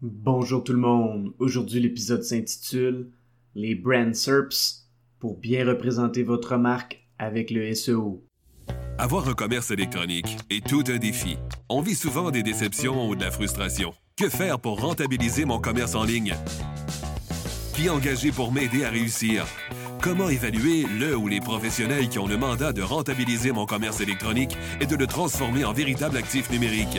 [0.00, 1.32] Bonjour tout le monde.
[1.40, 3.10] Aujourd'hui, l'épisode s'intitule
[3.56, 4.86] Les Brand SERPs
[5.18, 8.24] pour bien représenter votre marque avec le SEO.
[8.96, 11.36] Avoir un commerce électronique est tout un défi.
[11.68, 13.92] On vit souvent des déceptions ou de la frustration.
[14.16, 16.36] Que faire pour rentabiliser mon commerce en ligne?
[17.74, 19.46] Qui engager pour m'aider à réussir?
[20.00, 24.56] Comment évaluer le ou les professionnels qui ont le mandat de rentabiliser mon commerce électronique
[24.80, 26.98] et de le transformer en véritable actif numérique?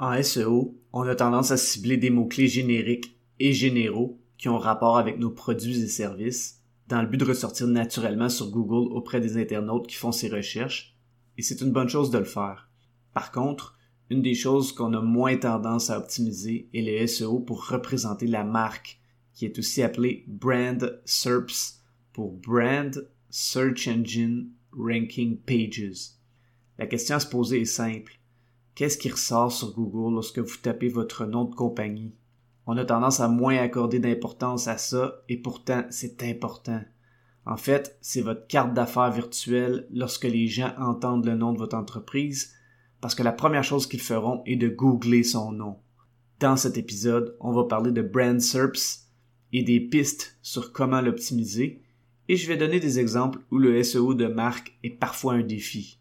[0.00, 4.96] En SEO, on a tendance à cibler des mots-clés génériques et généraux qui ont rapport
[4.96, 9.36] avec nos produits et services dans le but de ressortir naturellement sur Google auprès des
[9.36, 10.96] internautes qui font ces recherches,
[11.36, 12.70] et c'est une bonne chose de le faire.
[13.12, 13.76] Par contre,
[14.08, 18.42] une des choses qu'on a moins tendance à optimiser est le SEO pour représenter la
[18.42, 19.02] marque,
[19.34, 21.82] qui est aussi appelée Brand SERPs
[22.14, 26.12] pour Brand Search Engine Ranking Pages.
[26.78, 28.19] La question à se poser est simple.
[28.74, 32.14] Qu'est-ce qui ressort sur Google lorsque vous tapez votre nom de compagnie?
[32.66, 36.80] On a tendance à moins accorder d'importance à ça et pourtant c'est important.
[37.46, 41.76] En fait, c'est votre carte d'affaires virtuelle lorsque les gens entendent le nom de votre
[41.76, 42.52] entreprise
[43.00, 45.78] parce que la première chose qu'ils feront est de googler son nom.
[46.38, 49.06] Dans cet épisode, on va parler de brand SERPs
[49.52, 51.82] et des pistes sur comment l'optimiser
[52.28, 55.99] et je vais donner des exemples où le SEO de marque est parfois un défi.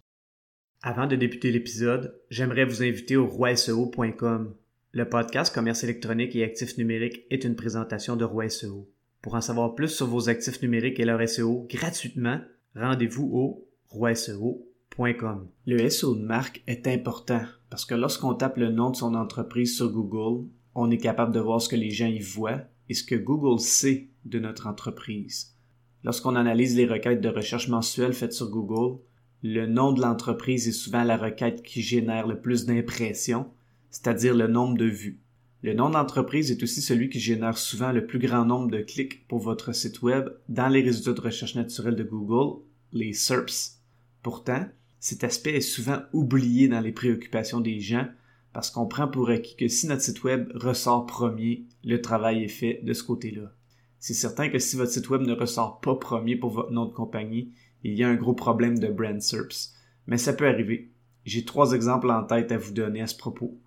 [0.81, 4.55] Avant de débuter l'épisode, j'aimerais vous inviter au roiseo.com.
[4.94, 8.89] Le podcast Commerce électronique et actifs numériques est une présentation de Roi SEO.
[9.22, 12.39] Pour en savoir plus sur vos actifs numériques et leur SEO gratuitement,
[12.77, 15.50] rendez-vous au roiseo.com.
[15.67, 19.75] Le SEO de marque est important parce que lorsqu'on tape le nom de son entreprise
[19.75, 23.03] sur Google, on est capable de voir ce que les gens y voient et ce
[23.03, 25.57] que Google sait de notre entreprise.
[26.06, 29.01] Lorsqu'on analyse les requêtes de recherche mensuelles faites sur Google,
[29.41, 33.47] le nom de l'entreprise est souvent la requête qui génère le plus d'impressions,
[33.89, 35.19] c'est-à-dire le nombre de vues.
[35.61, 39.27] Le nom d'entreprise est aussi celui qui génère souvent le plus grand nombre de clics
[39.27, 42.61] pour votre site web dans les résultats de recherche naturelle de Google,
[42.94, 43.77] les SERPs.
[44.23, 44.67] Pourtant,
[45.00, 48.07] cet aspect est souvent oublié dans les préoccupations des gens
[48.53, 52.50] parce qu'on prend pour acquis que si notre site web ressort premier, le travail est
[52.50, 53.53] fait de ce côté-là.
[54.00, 56.94] C'est certain que si votre site web ne ressort pas premier pour votre nom de
[56.94, 57.52] compagnie,
[57.84, 59.74] il y a un gros problème de brand SERPs.
[60.08, 60.90] Mais ça peut arriver.
[61.26, 63.58] J'ai trois exemples en tête à vous donner à ce propos.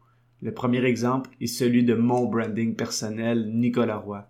[0.40, 4.28] Le premier exemple est celui de mon branding personnel, Nicolas Roy.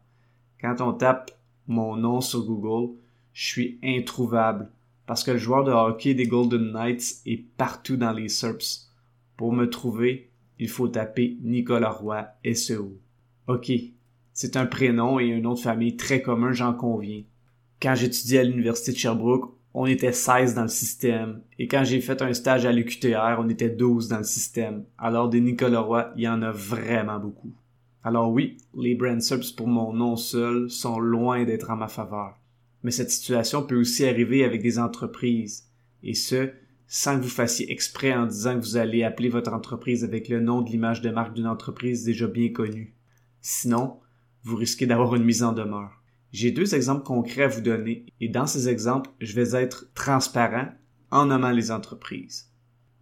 [0.60, 1.30] Quand on tape
[1.66, 2.94] mon nom sur Google,
[3.32, 4.68] je suis introuvable
[5.06, 8.90] parce que le joueur de hockey des Golden Knights est partout dans les SERPs.
[9.36, 12.98] Pour me trouver, il faut taper Nicolas Roy SEO.
[13.46, 13.72] Ok,
[14.32, 17.22] c'est un prénom et un nom de famille très commun, j'en conviens.
[17.80, 21.40] Quand j'étudiais à l'université de Sherbrooke, on était 16 dans le système.
[21.58, 24.84] Et quand j'ai fait un stage à l'UQTR, on était 12 dans le système.
[24.98, 27.52] Alors des Nicolas Roy, il y en a vraiment beaucoup.
[28.04, 32.38] Alors oui, les brand subs pour mon nom seul sont loin d'être en ma faveur.
[32.82, 35.68] Mais cette situation peut aussi arriver avec des entreprises.
[36.02, 36.50] Et ce,
[36.88, 40.40] sans que vous fassiez exprès en disant que vous allez appeler votre entreprise avec le
[40.40, 42.94] nom de l'image de marque d'une entreprise déjà bien connue.
[43.40, 43.98] Sinon,
[44.42, 46.02] vous risquez d'avoir une mise en demeure.
[46.32, 50.68] J'ai deux exemples concrets à vous donner et dans ces exemples, je vais être transparent
[51.10, 52.50] en nommant les entreprises.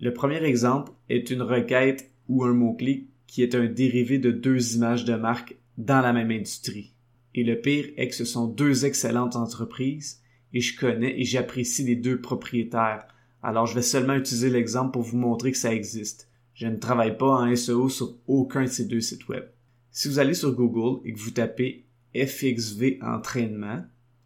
[0.00, 4.74] Le premier exemple est une requête ou un mot-clé qui est un dérivé de deux
[4.74, 6.94] images de marque dans la même industrie.
[7.34, 10.20] Et le pire est que ce sont deux excellentes entreprises
[10.52, 13.06] et je connais et j'apprécie les deux propriétaires.
[13.42, 16.28] Alors je vais seulement utiliser l'exemple pour vous montrer que ça existe.
[16.54, 19.44] Je ne travaille pas en SEO sur aucun de ces deux sites web.
[19.92, 21.84] Si vous allez sur Google et que vous tapez
[22.14, 23.84] FXV Entraînement,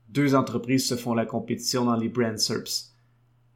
[0.09, 2.93] deux entreprises se font la compétition dans les brand SERPs.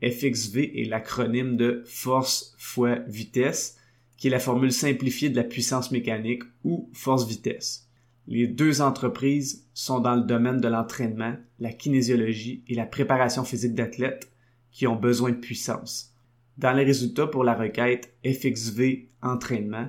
[0.02, 3.76] FXV est l'acronyme de force fois vitesse,
[4.16, 7.88] qui est la formule simplifiée de la puissance mécanique ou force-vitesse.
[8.26, 13.74] Les deux entreprises sont dans le domaine de l'entraînement, la kinésiologie et la préparation physique
[13.74, 14.30] d'athlètes
[14.70, 16.14] qui ont besoin de puissance.
[16.56, 19.88] Dans les résultats pour la requête FXV entraînement,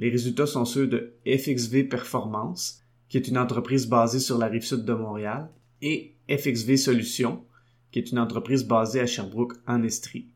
[0.00, 4.64] les résultats sont ceux de FXV performance, qui est une entreprise basée sur la rive
[4.64, 5.50] sud de Montréal,
[5.82, 7.44] et FXV Solutions,
[7.92, 10.30] qui est une entreprise basée à Sherbrooke en Estrie.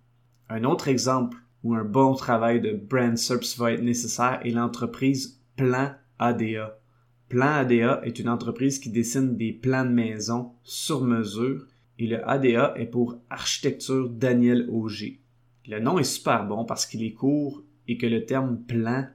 [0.51, 5.41] Un autre exemple où un bon travail de brand SERPs va être nécessaire est l'entreprise
[5.57, 6.79] Plan ADA.
[7.31, 11.65] Plan ADA est une entreprise qui dessine des plans de maison sur mesure
[11.99, 15.23] et le ADA est pour Architecture Daniel Auger.
[15.67, 19.07] Le nom est super bon parce qu'il est court et que le terme plan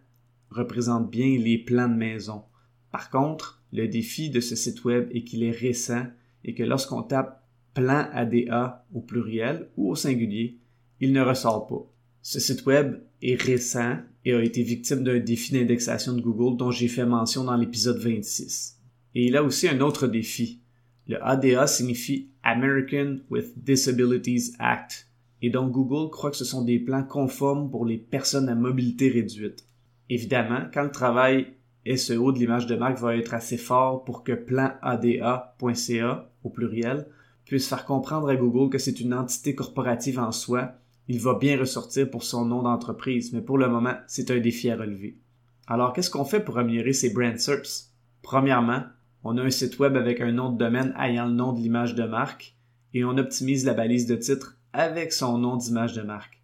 [0.49, 2.43] représente bien les plans de maison.
[2.91, 6.05] Par contre, le défi de ce site web est qu'il est récent
[6.43, 7.43] et que lorsqu'on tape
[7.73, 10.57] plan ADA au pluriel ou au singulier,
[10.99, 11.85] il ne ressort pas.
[12.21, 16.71] Ce site web est récent et a été victime d'un défi d'indexation de Google dont
[16.71, 18.77] j'ai fait mention dans l'épisode 26.
[19.15, 20.61] Et il a aussi un autre défi.
[21.07, 25.07] Le ADA signifie American with Disabilities Act,
[25.41, 29.09] et donc Google croit que ce sont des plans conformes pour les personnes à mobilité
[29.09, 29.65] réduite.
[30.09, 31.53] Évidemment, quand le travail
[31.95, 37.07] SEO de l'image de marque va être assez fort pour que planada.ca, au pluriel,
[37.45, 40.73] puisse faire comprendre à Google que c'est une entité corporative en soi,
[41.07, 44.69] il va bien ressortir pour son nom d'entreprise, mais pour le moment, c'est un défi
[44.69, 45.17] à relever.
[45.65, 47.91] Alors, qu'est-ce qu'on fait pour améliorer ces brand SERPs?
[48.21, 48.83] Premièrement,
[49.23, 51.95] on a un site web avec un nom de domaine ayant le nom de l'image
[51.95, 52.55] de marque
[52.93, 56.39] et on optimise la balise de titre avec son nom d'image de marque.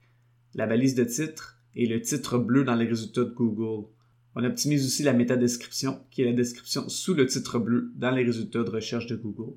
[0.56, 3.88] La balise de titre est le titre bleu dans les résultats de Google.
[4.36, 8.24] On optimise aussi la métadescription, qui est la description sous le titre bleu dans les
[8.24, 9.54] résultats de recherche de Google.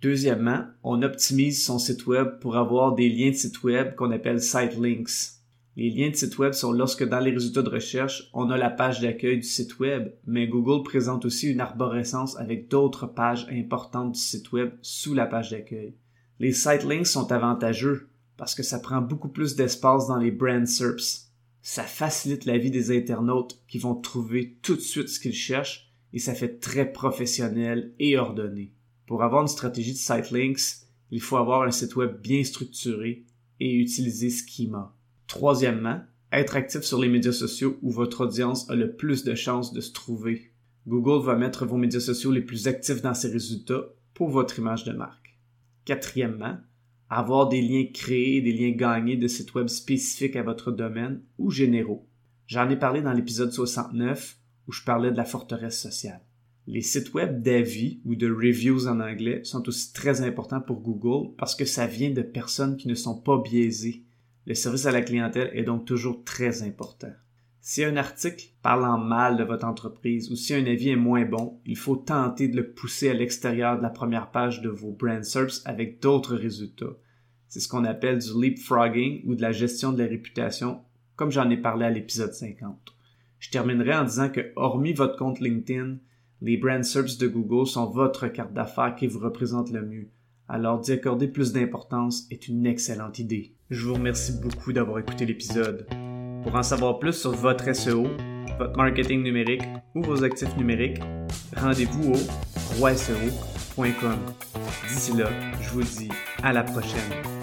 [0.00, 4.40] Deuxièmement, on optimise son site web pour avoir des liens de site web qu'on appelle
[4.40, 5.38] site links.
[5.76, 8.70] Les liens de site web sont lorsque dans les résultats de recherche, on a la
[8.70, 14.12] page d'accueil du site web, mais Google présente aussi une arborescence avec d'autres pages importantes
[14.12, 15.94] du site web sous la page d'accueil.
[16.38, 20.66] Les site links sont avantageux parce que ça prend beaucoup plus d'espace dans les brand
[20.66, 21.27] SERPs.
[21.70, 25.92] Ça facilite la vie des internautes qui vont trouver tout de suite ce qu'ils cherchent
[26.14, 28.72] et ça fait très professionnel et ordonné.
[29.04, 33.26] Pour avoir une stratégie de site links, il faut avoir un site web bien structuré
[33.60, 34.96] et utiliser Schema.
[35.26, 36.00] Troisièmement,
[36.32, 39.82] être actif sur les médias sociaux où votre audience a le plus de chances de
[39.82, 40.52] se trouver.
[40.86, 44.84] Google va mettre vos médias sociaux les plus actifs dans ses résultats pour votre image
[44.84, 45.38] de marque.
[45.84, 46.56] Quatrièmement,
[47.08, 51.50] avoir des liens créés, des liens gagnés de sites web spécifiques à votre domaine ou
[51.50, 52.06] généraux.
[52.46, 56.20] J'en ai parlé dans l'épisode 69 où je parlais de la forteresse sociale.
[56.66, 61.34] Les sites web d'avis ou de reviews en anglais sont aussi très importants pour Google
[61.38, 64.04] parce que ça vient de personnes qui ne sont pas biaisées
[64.48, 67.12] le service à la clientèle est donc toujours très important.
[67.60, 71.24] Si un article parle en mal de votre entreprise ou si un avis est moins
[71.24, 74.92] bon, il faut tenter de le pousser à l'extérieur de la première page de vos
[74.92, 76.96] brand SERPs avec d'autres résultats.
[77.48, 80.80] C'est ce qu'on appelle du leapfrogging ou de la gestion de la réputation,
[81.16, 82.94] comme j'en ai parlé à l'épisode 50.
[83.38, 85.96] Je terminerai en disant que, hormis votre compte LinkedIn,
[86.40, 90.08] les brand SERPs de Google sont votre carte d'affaires qui vous représente le mieux
[90.48, 93.52] alors d'y accorder plus d'importance est une excellente idée.
[93.70, 95.86] Je vous remercie beaucoup d'avoir écouté l'épisode.
[96.42, 98.06] Pour en savoir plus sur votre SEO,
[98.58, 99.62] votre marketing numérique
[99.94, 101.00] ou vos actifs numériques,
[101.56, 104.18] rendez-vous au roiseo.com.
[104.88, 105.28] D'ici là,
[105.60, 106.08] je vous dis
[106.42, 107.37] à la prochaine.